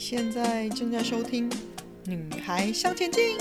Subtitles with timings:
[0.00, 1.48] 现在正在收听
[2.06, 3.36] 《女孩向前进》，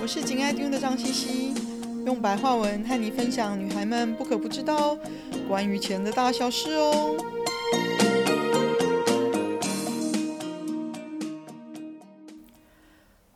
[0.00, 1.54] 我是紧爱听的张茜茜，
[2.06, 4.96] 用白话文和你分享女孩们不可不知道
[5.46, 7.14] 关于钱的大小事哦。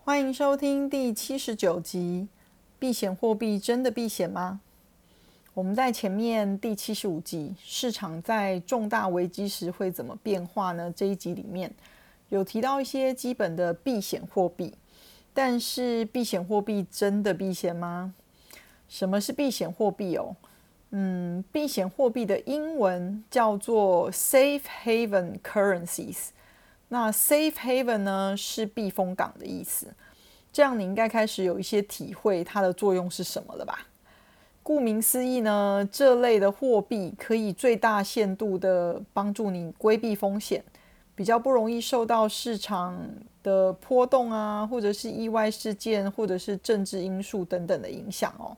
[0.02, 2.27] 欢迎收听第七十九集：
[2.79, 4.61] 避险货币真的避险吗？
[5.52, 11.71] 我们在前面第七十五集“市场在重大危机时会怎么变化呢？”这一集里面
[12.30, 14.75] 有提到一些基本的避险货币，
[15.34, 18.14] 但是避险货币真的避险吗？
[18.89, 20.34] 什么是避险货币哦？
[20.93, 26.30] 嗯，避险货币的英文叫做 safe haven currencies。
[26.89, 29.94] 那 safe haven 呢是避风港的意思，
[30.53, 33.86] 这样你应该开始有一些体会它的作用是什么了吧？
[34.62, 40.62] 顾名思义呢，这类的货币可以最大限度的帮助你规避风险，
[41.20, 42.98] 比较不容易受到市场
[43.43, 48.57] 的波动啊，或者是意外事件，或者是政治因素等等的影响哦。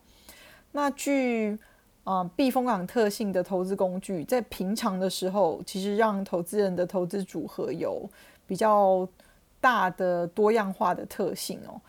[0.71, 1.59] 那具
[2.05, 8.09] 啊、避风港特性的投资工具，在平常的时候，其实让投资人的投资组合有
[8.47, 9.05] 比较
[9.59, 11.81] 大的多样化的特性哦。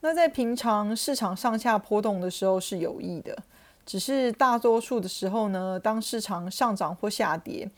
[0.00, 3.36] 那在平常市场上下波动的时候是有益的。
[3.84, 7.70] 只是大多数的时候呢，当市场上涨或下跌，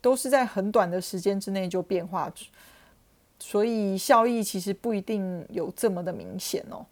[0.00, 2.32] 都是在很短的时间之内就变化，
[3.38, 6.84] 所以效益其实不一定有这么的明显哦。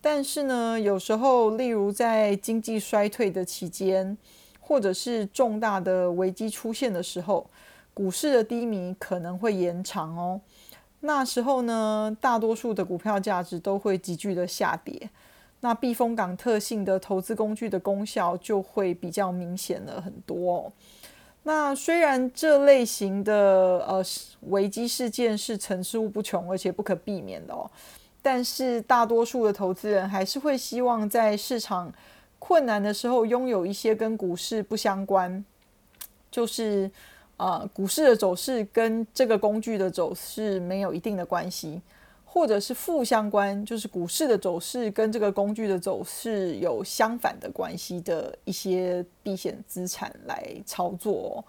[0.00, 4.16] 但是呢，有时候，例如在经济衰退的期间，
[4.60, 7.46] 或者是重大的危机出现的时候，
[7.94, 10.40] 股市的低迷可能会延长哦。
[11.00, 15.10] 那时候呢，大多数的股票价值都会急剧的下跌。
[15.60, 20.72] 那避风港特性的投资工具的功效就会比较明显了很多哦。
[21.46, 23.34] 那虽然这类型的
[23.86, 24.02] 呃
[24.48, 27.70] 危机事件是层出不穷，而且不可避免的哦，
[28.22, 31.92] 但是大多数的投资人还是会希望在市场
[32.38, 35.44] 困难的时候拥有一些跟股市不相关，
[36.30, 36.90] 就是
[37.36, 41.82] 呃股市的走势跟这个工具的走势没有一定的关系。
[42.34, 51.44] 或者是负相关，就是股市的走势跟这个工具的走势有相反的关系的一些避险资产来操作。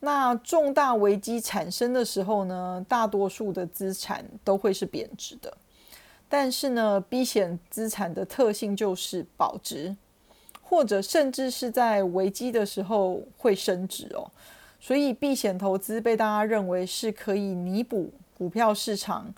[0.00, 5.50] 那重大危机产生的时候呢，大多数的资产都会是贬值的。
[6.28, 9.96] 但是呢，避险资产的特性就是保值，
[10.60, 14.30] 或者甚至是在危机的时候会升值哦。
[14.78, 19.34] 所以避险投资被大家认为是可以弥补股票市场。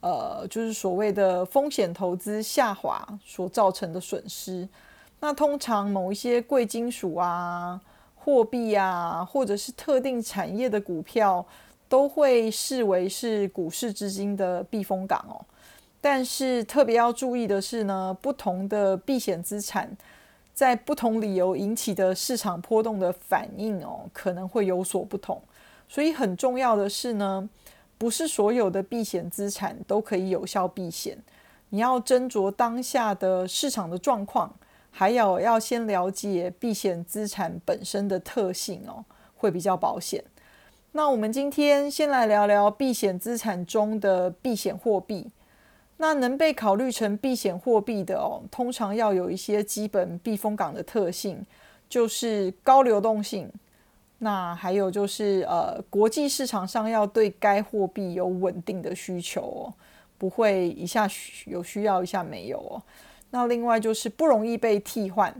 [0.00, 4.68] 呃，就是所谓的风险投资下滑所造成的损失。
[5.18, 7.80] 那通常某一些贵金属啊、
[8.14, 11.44] 货币啊，或者是特定产业的股票，
[11.88, 15.44] 都会视为是股市资金的避风港哦。
[16.00, 19.90] 但是特别要注意的是呢，不同的避险资产
[20.54, 25.42] 在不同理由引起的市场波动的反应哦，可能会有所不同。
[25.88, 27.50] 所以很重要的是呢。
[27.98, 31.18] 不是所有的避险资产都可以有效避险，
[31.70, 34.54] 你要斟酌当下的市场的状况，
[34.90, 39.04] 还有要先了解避险资产本身的特性哦，
[39.36, 40.24] 会比较保险。
[40.92, 45.30] 那我们今天先来聊聊避险资产中的避险货币。
[46.00, 51.44] 那能被考虑成避险货币的哦，通常要有一些基本避风港的特性，
[51.88, 53.50] 就是高流动性。
[54.20, 59.74] 那还有就是，呃，国际市场上要对该货币有稳定的需求哦，
[60.18, 61.08] 不会一下
[61.46, 62.82] 有需要，一下没有哦。
[63.30, 65.32] 那另外就是不容易被替换，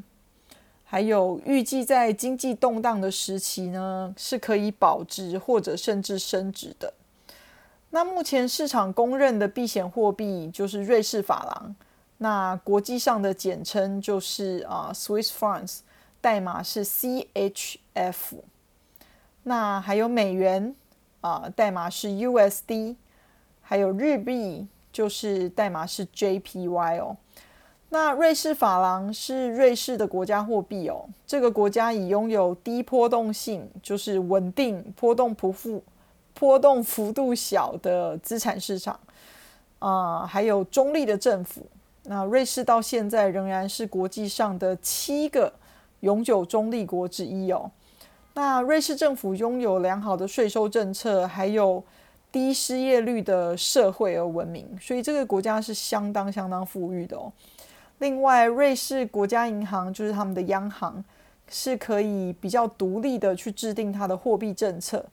[0.85, 6.95] 还有预计在经济动荡的时期呢，是可以保值或者甚至升值的。
[7.91, 11.75] 那目前市场公认的避险货币就是瑞士法郎，
[12.19, 15.79] 那国际上的简称就是啊，Swiss francs，
[16.21, 18.37] 代码是 CHF。
[19.49, 20.75] 那还有美元
[21.23, 22.97] 啊、代码是 USD，
[23.63, 27.17] 还有日币，就是代码是 JPY 哦。
[27.89, 31.09] 那瑞士法郎是瑞士的国家货币哦。
[31.27, 35.83] 这个国家以拥有低波动性，就是稳定波动不幅
[36.35, 39.01] 波动幅度小的资产市场
[39.79, 41.67] 啊、还有中立的政府。
[42.03, 45.51] 那瑞士到现在仍然是国际上的七个
[46.01, 47.71] 永久中立国之一哦。
[48.39, 51.83] 那瑞士政府拥有良好的税收政策，还有
[52.31, 57.33] 低失业率的社会而闻名，所以这个国家是相当相当富裕的哦。
[57.99, 61.05] 另外，瑞士国家银行就是他们的央行，
[61.49, 65.05] 是可以比较独立的去制定它的货币政策。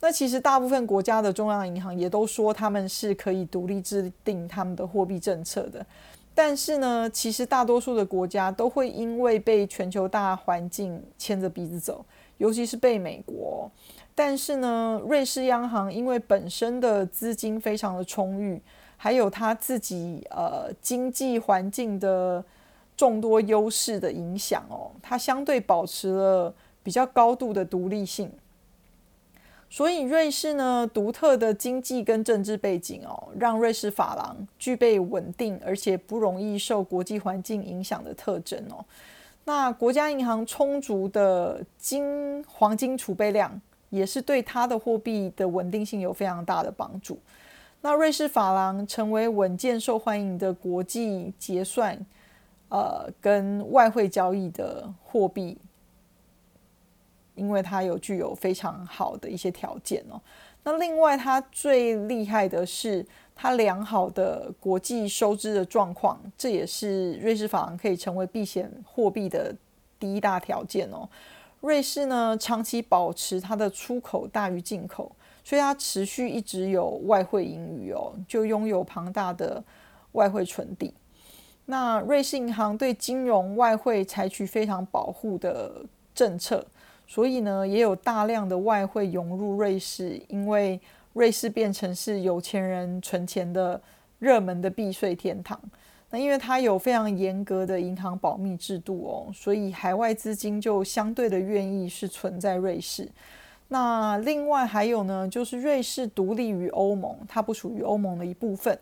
[0.00, 5.86] 那其实大部分国家的中央银行也都说他们是可以独立制定他们的货币政策的。
[6.34, 12.04] 但是呢，其实大多数的国家都会因为被全球大环境牵着鼻子走，
[12.38, 13.70] 尤其是被美国。
[14.14, 18.62] 但是呢，瑞士央行因为本身的资金非常的充裕，
[18.96, 22.44] 还有他自己呃经济环境的
[22.96, 28.30] 众多优势的影响哦，它相对保持了比较高度的独立性。
[29.68, 38.84] 所以，瑞士呢独特的经济跟政治背景哦，让瑞士法郎具备稳定而且不容易受国际环境影响的特征哦。
[39.44, 43.60] 那国家银行充足的金黄金储备量，
[43.90, 47.18] 也是对它的货币的稳定性有非常大的帮助。
[47.82, 51.94] 那瑞士法郎成为稳健受欢迎的国际结算
[52.70, 55.58] 呃跟外汇交易的货币。
[57.34, 60.20] 因为它有具有非常好的一些条件哦。
[60.62, 63.04] 那另外，它最厉害的是
[63.34, 69.54] 它良好的国际收支的状况，这也是瑞士法郎可以成为避险货币的
[69.98, 71.06] 第一大条件哦。
[71.60, 79.62] 瑞士呢，长期保持它的出口大于进口，所以它持续一直有外汇盈余哦，就拥有庞大的
[80.12, 80.94] 外汇存底。
[81.66, 85.84] 那瑞士银行对金融外汇采取非常保护的
[86.14, 86.66] 政策。
[87.06, 90.80] 所以呢，也有大量的外汇涌入瑞士，因为
[91.12, 93.80] 瑞士变成是有钱人存钱的
[94.18, 95.60] 热门的避税天堂。
[96.10, 103.08] 那因为它有非常严格的银行保密制度哦，所以海外资金就相对的愿意是存在瑞士。
[103.68, 108.78] 那另外还有呢，就是瑞士独立于欧盟，它不属于欧盟的一部分。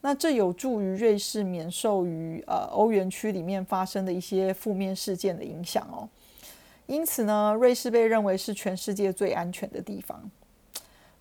[0.00, 6.08] 那这有助于瑞士免受于呃欧元区里面发生的一些负面事件的影响哦。
[6.86, 10.30] 因此呢，瑞士被认为是全世界最安全的地方。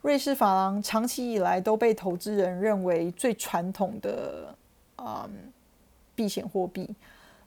[0.02, 4.56] 瑞士法郎长期以来都被投资人认为最传统的
[4.96, 5.52] 啊、嗯、
[6.14, 6.88] 避险货币。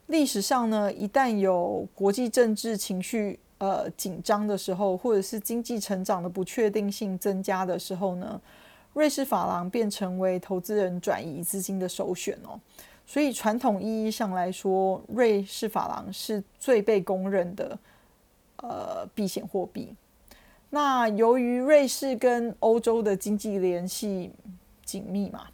[0.07, 8.41] 历史上呢，一旦有国际政治情绪呃紧张的时候，或者是经济成长的不确定性增加的时候呢，
[8.91, 12.59] 瑞士法郎便成为投资人转移资金的首选哦。
[13.05, 17.79] 所以传统意义上来说，瑞士法郎是最被公认的。
[18.61, 19.95] 呃，避险货币。
[20.69, 24.31] 那由于瑞士跟欧洲的经济联系
[24.83, 25.47] 紧密嘛，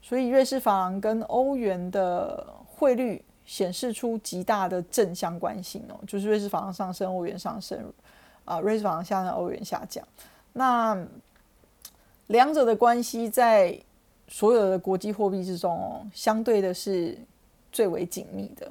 [0.00, 7.92] 所以瑞士法郎跟欧元的汇率显示出极大的正相关性哦，就是瑞士法郎上升，欧元上升，
[8.44, 10.06] 啊、瑞士法郎下降，欧元下降。
[10.52, 10.96] 那
[12.28, 13.78] 两者的关系在
[14.28, 17.16] 所有的国际货币之中哦，相对的是
[17.70, 18.66] 最为紧密的。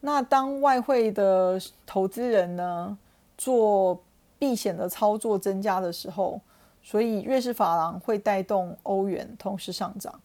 [0.00, 2.98] 那当外汇的投资人呢，
[3.42, 4.00] 做
[4.38, 6.40] 避险的操作增加的时候，
[6.80, 10.20] 所以瑞士法郎会带动欧元同时上涨。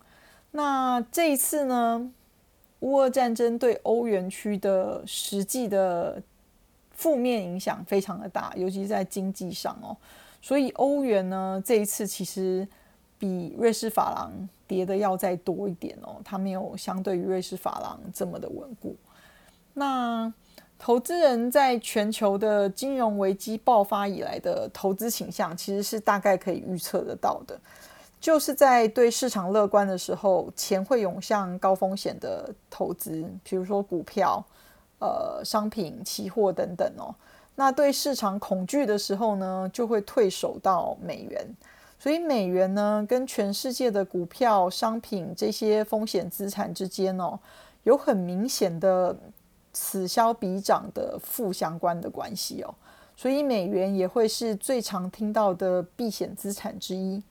[0.52, 2.12] 那这一次呢，
[2.82, 6.22] 乌俄战争对欧元区的实际的
[6.92, 9.98] 负面影响非常的大，尤其在经济上哦。
[10.40, 12.68] 所以欧元呢，这一次其实
[13.18, 14.32] 比瑞士法郎
[14.68, 18.96] 跌的要再多一点哦，它没有相对于瑞士法郎这么的稳固。
[19.74, 20.32] 那
[20.88, 27.60] 投资人在全球的金融危机爆发以来的投资倾向，其实是大概可以预测得到的。
[28.22, 34.42] 就是在对市场乐观的时候，钱会涌向高风险的投资，比如说股票、
[35.00, 37.14] 呃商品、期货等等哦。
[37.56, 41.46] 那对市场恐惧的时候呢，就会退守到美元。
[42.00, 47.38] 所以美元呢，跟全世界的股票、商品这些风险资产之间哦，
[47.84, 49.14] 有很明显的。
[49.80, 52.74] 此消彼长的负相关的关系哦，
[53.16, 57.22] 所以美元也会是最常听到的避险资产之一。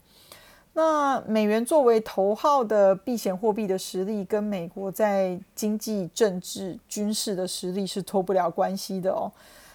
[0.74, 9.32] 那美元作为头号的避险货币的实力，跟美国在经济、政治、军事的实力是脱不了关系的哦。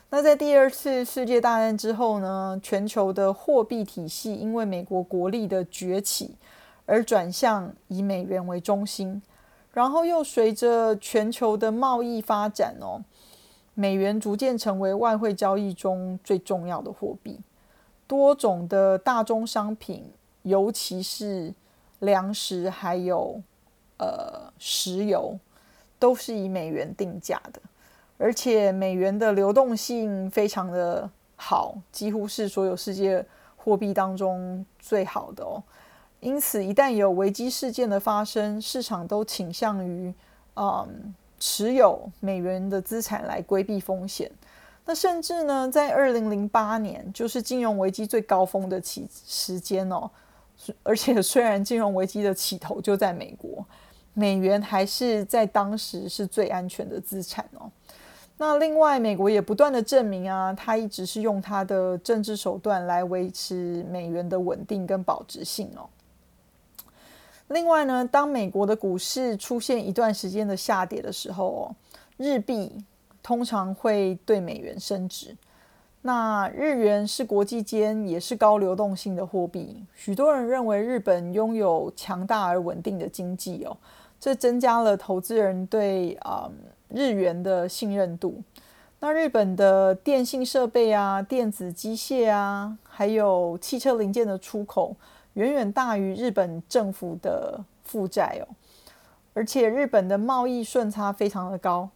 [0.09, 6.35] 那在第二次世界大战之后呢，全球的货币体系因为美国国力的崛起
[6.85, 9.21] 而转向以美元为中心。
[9.73, 13.01] 然后又随着全球的贸易发展哦，
[13.73, 17.39] 美元逐渐成为外汇交易中最重要的货币。
[18.05, 20.11] 多种的大宗商品，
[20.41, 21.53] 尤其是
[21.99, 23.41] 粮食还有
[23.97, 25.39] 呃石油，
[25.97, 27.61] 都是以美元定价的。
[28.17, 33.25] 而且美元的流动性非常的好，几乎是所有世界
[33.55, 35.63] 货币当中最好的哦。
[36.21, 40.13] 因此，一旦有危机事件的发生，市场都倾向于
[40.55, 44.31] 嗯持有美元的资产来规避风险。
[44.85, 50.09] 那甚至呢，在二零零八年，就是金融危机最高峰的期时间哦，
[50.83, 53.65] 而且虽然金融危机的起头就在美国，
[54.13, 57.69] 美元还是在当时是最安全的资产哦。
[58.37, 65.89] 那另外，美国也不断的证明啊，它一直是用它的政治手段来维持美元的稳定跟保值性哦。
[67.51, 71.75] 另外呢，当美国的股市出现一段时间的下跌的时候哦，
[72.17, 72.83] 日币
[73.21, 75.35] 通常会对美元升值。
[76.01, 83.77] 那日元是国际间也是高流动性的货币，许多人认为日本拥有强大而稳定的经济哦，
[84.19, 86.49] 这增加了投资人对啊。
[86.49, 86.57] 嗯
[86.93, 88.43] 日元的信任度，
[88.99, 94.93] 那日本的电信设备啊、电子机械啊，还有汽车零件的出口，
[95.33, 98.47] 远远大于日本政府的负债哦。
[99.33, 101.89] 而且日本的贸易顺差非常的高，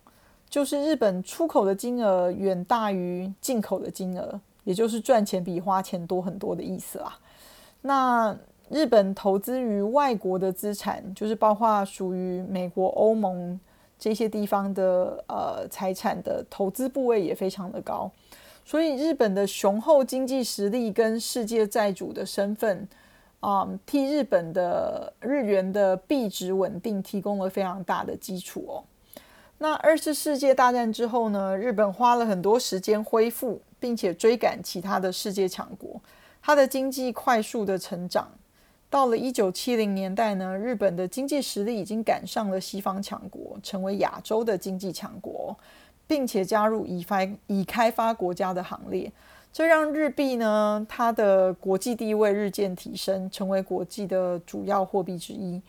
[0.49, 7.17] 就是日本出口的金额远大于进口的金额，也就是赚钱比花钱多很多的意思啦。
[7.81, 8.37] 那
[8.69, 13.59] 日本投资于外国的资产，就是包括属于美国、欧盟。
[13.97, 18.11] 这些地方的呃财产的投资部位也非常的高，
[18.65, 22.85] 所以日本的雄厚经济实力跟世界债主的身份，
[23.47, 28.83] 嗯，替日本的日元的币值稳定提供了非常大的基础哦。
[29.59, 36.01] 那二次世界大战之后呢，日本花了很多时间恢复，并且追赶其他的世界强国，
[36.41, 38.27] 它的经济快速的成长。
[38.89, 45.55] 到了一九七零年代呢，日本的经济实力已经赶上了西方强国，成为亚洲的经济强国，
[46.07, 49.11] 并且加入已发已开发国家的行列。
[49.55, 55.61] 这让日币呢，它的国际地位日渐提升，成为国际的主要货币之一。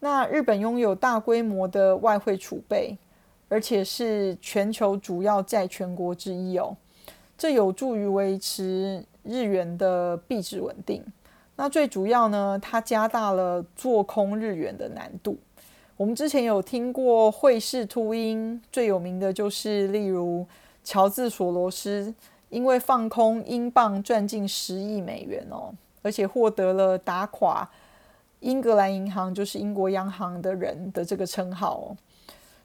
[0.00, 2.98] 那日本拥有大规模的外汇储备，
[3.48, 6.76] 而且是全球主要债权国之一哦。
[7.36, 11.00] 这有助于维持日元的币值稳定。
[11.54, 15.38] 那最主要呢，它加大了做空日元的难度。
[15.96, 20.44] 我们之前有听过汇市秃鹰，最有名的就是例如
[20.82, 22.12] 乔治索罗斯，
[22.50, 27.68] 因为放空英镑赚进十亿美元哦，而且获得了打垮
[28.40, 31.96] 英格兰银行，就是英国央行的人的这个称号哦。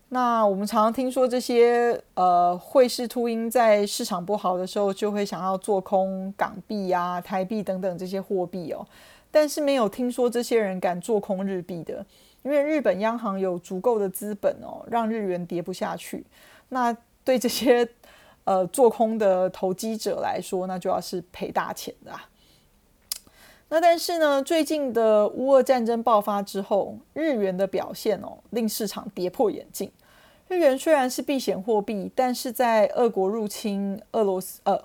[0.09, 8.85] 那我们常常听说这些呃汇市秃鹰在市场不好的时候，就会想要做空港币啊、台币等等这些货币哦，
[9.31, 12.05] 但是没有听说这些人敢做空日币的，
[12.43, 16.23] 因为日本央行有足够的资本哦，让日元跌不下去。
[16.69, 17.87] 那对这些
[18.43, 22.29] 呃做空的投机者来说，那就要是赔大钱的啊。
[23.69, 29.91] 那但是呢，最近的乌俄战争爆发之后，日元的表现哦，令市场跌破眼镜。
[30.47, 34.79] 日元虽然是避险货币，但是在俄国入侵俄罗斯，呃，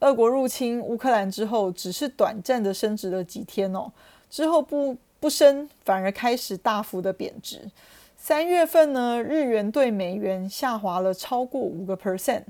[0.00, 3.92] 俄国入侵乌克兰之后，只是短暂的升值了几天哦，
[4.30, 7.70] 之后不不升，反而开始大幅的贬值。
[8.16, 12.44] 三月份呢，日元对美元下滑了超过五个 percent，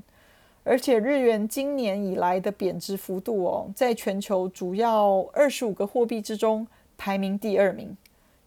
[0.63, 6.65] 而且日元今年以来的贬值幅度哦，在全球主要二十五个货币之中
[6.97, 7.97] 排名第二名，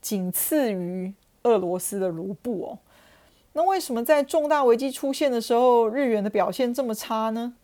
[0.00, 2.78] 仅次于俄罗斯的卢布哦。
[3.52, 7.54] 那为什么在重大危机出现的时候，日元的表现这么差呢？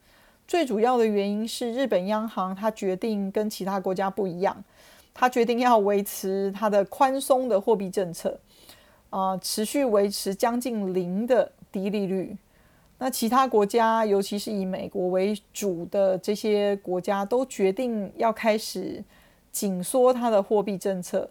[0.47, 4.63] 最主要的原因是日本央行它决定跟其他国家不一样，
[5.15, 8.39] 它决定要维持它的宽松的货币政策，
[9.09, 12.37] 啊、持续维持将近零的低利率。
[13.03, 19.03] 那其他国家，尤其是以美国为主的这些国家，都决定要开始
[19.51, 21.29] 紧缩它的货币政策，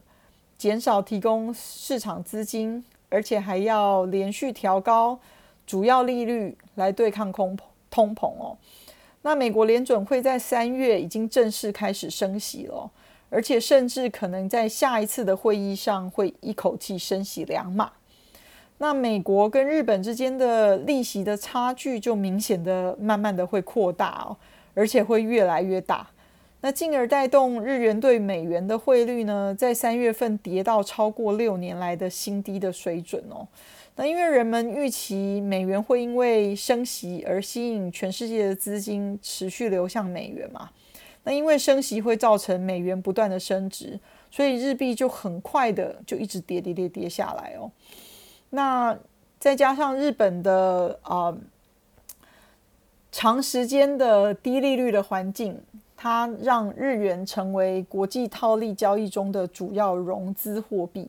[0.57, 2.83] 减少提供市场资金。
[3.13, 5.19] 而且还要连续调高
[5.67, 7.57] 主要利率来对抗通
[7.89, 8.57] 通膨哦。
[9.21, 12.89] 那美国联准会在三月已经正式开始升息了，
[13.29, 17.91] 而且甚至可能在下一次的会议上会一口气升息两码。
[18.81, 24.35] 那美国跟日本之间的利息的差距就明显的慢慢的会扩大哦，
[24.73, 26.07] 而且会越来越大。
[26.61, 33.47] 那进而带动日元对美元的汇率呢，在三月份跌到超过六年来的新低的水准哦。
[33.97, 40.71] 那因为人们预期美元会因为升息而吸引全世界的资金持续流向美元嘛，
[41.23, 43.99] 那因为升息会造成美元不断的升值，
[44.31, 47.69] 所以日币就很快的就一直跌跌跌跌下来哦。
[48.51, 48.97] 那
[49.39, 51.35] 再加上日本的啊、
[53.11, 55.59] 长时间的低利率的环境。
[56.03, 61.07] 它让日元成为国际套利交易中的主要融资货币，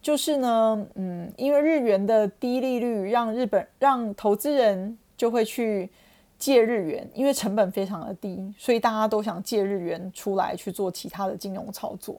[0.00, 5.90] 就是呢，嗯，因为日元的低利率让日本让投资人就会去
[6.38, 12.18] 借日元，因为成本非常的低，所以大家都想借日元出来去做其他的金融操作。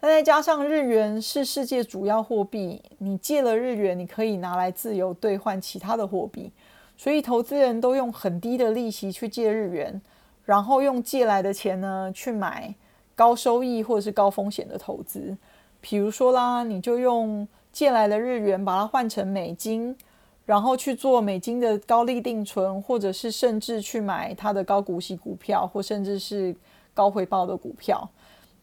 [0.00, 6.52] 那再加上日元是世界主要货币，你借了日元，你可以拿来自由兑换其他的货币，
[6.96, 10.00] 所以投资人都用很低的利息去借日元，
[10.44, 12.74] 然后用借来的钱呢去买
[13.14, 15.36] 高收益或者是高风险的投资。
[15.80, 19.96] 比如说啦，你就用借来的日元把它换成美金。
[20.44, 26.54] 然后去做美金的高利定存，或者是甚至去买它的高股息股票，或甚至是
[26.94, 28.08] 高回报的股票。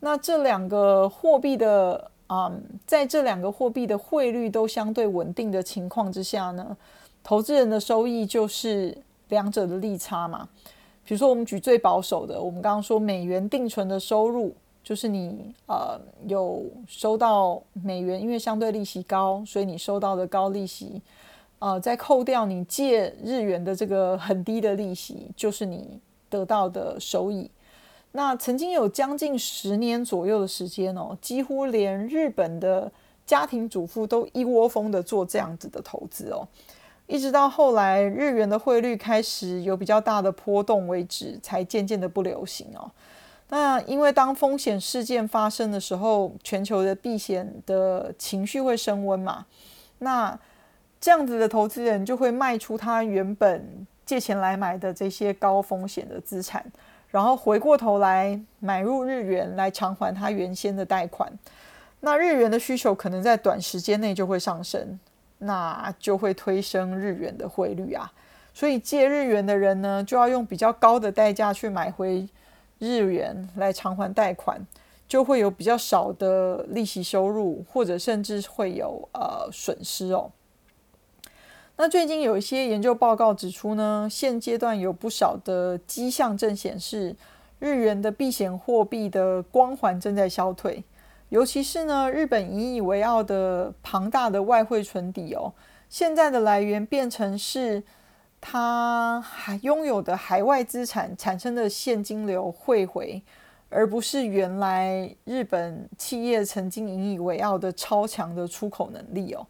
[0.06, 2.52] 那这两个货币的啊、
[2.86, 6.76] 在这两个货币的汇率都相对稳定的情况之下呢，
[7.24, 8.98] 投资人的收益就是
[9.30, 10.50] 两者的利差嘛。
[11.06, 21.02] 比如说，我们举最保守的，我们刚刚说美元定存的收入，就是你呃有收到美元，因为相对利息高，所以你收到的高利息。
[21.60, 27.50] 呃，再扣掉你借日元的这个很低的利息，就是你得到的收益。
[28.14, 32.92] 那曾经有将近十年左右的时间哦，几乎连日本的
[33.26, 36.48] 家庭主妇都一窝蜂的做这样子的投资哦，
[37.06, 42.90] 一直到后来日元的汇率开始有比较大的波动为止，才渐渐的不流行哦。
[43.50, 49.46] 那因为当风险事件发生的时候，全球的避险的情绪会升温嘛，
[50.00, 50.40] 那。
[51.02, 56.66] 这样子的投资人就会卖出他原本借钱来买的这些高风险的资产，
[57.14, 61.32] 然后回过头来买入日元来偿还他原先的贷款。
[62.00, 65.00] 那日元的需求可能在短时间内就会上升，
[65.38, 68.12] 那就会推升日元的汇率啊。
[68.52, 72.28] 所以借日元的人呢，就要用比较高的代价去买回
[72.80, 74.60] 日元来偿还贷款，
[75.08, 80.32] 就会有比较少的利息收入，或者甚至会有呃损失哦。
[81.76, 87.16] 那最近有一些研究报告指出呢，现阶段有不少的迹象正显示，
[87.58, 90.84] 日元的避险货币的光环正在消退。
[91.30, 95.52] 尤其是呢，日本引以为傲的庞大的外汇存底哦，
[95.90, 97.82] 现在的来源变成是
[98.40, 103.20] 它还拥有的海外资产产生的现金流汇回，
[103.70, 109.48] 而不是原来日本企业曾经引以为傲的超强的出口能力哦。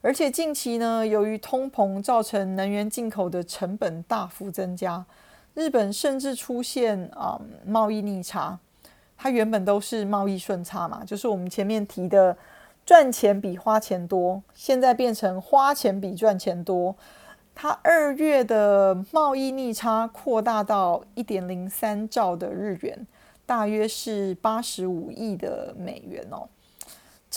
[0.00, 5.04] 而且近期呢，由于通膨造成能源进口的成本大幅增加，
[5.54, 8.58] 日本甚至出现啊、贸易逆差。
[9.16, 12.36] 它原本都是贸易顺差嘛，就是我们前面提的
[12.86, 16.94] 赚钱比花钱多，现在变成花钱比赚钱多。
[17.52, 23.04] 它二月的贸易逆差扩大到一点零三兆的日元，
[23.44, 26.48] 大约是八十五亿的美元哦。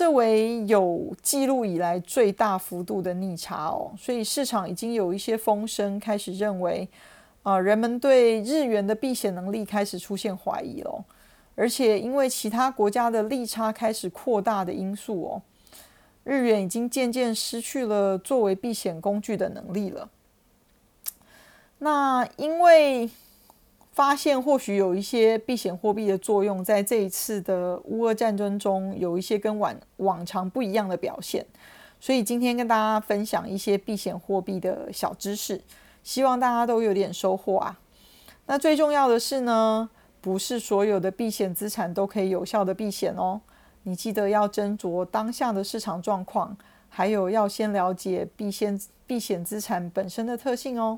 [0.02, 6.90] 这为有记录以来最大幅度的逆差哦，所以市场已经有一些风声开始认为，
[7.44, 11.06] 啊、人们对日元的避险能力开始出现怀疑了，
[11.54, 15.42] 而且因为其他国家的利差开始扩大的因素哦，
[16.24, 20.10] 日元已经渐渐失去了作为避险工具的能力了。
[21.78, 23.08] 那因为。
[24.02, 31.46] 发现或许有一些避险货币的作用，在这一次的乌俄战争中有一些跟往往常不一样的表现，
[32.00, 35.62] 所以今天跟大家分享一些避险货币的小知识，
[36.02, 37.78] 希望大家都有点收获啊。
[38.48, 39.88] 那最重要的是呢，
[40.20, 43.40] 不是所有的避险资产都可以有效的避险哦，
[43.84, 46.58] 你记得要斟酌当下的市场状况，
[46.90, 50.98] 还有要先了解避险避险资产本身的特性哦。